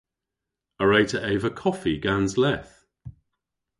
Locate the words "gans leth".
2.03-2.75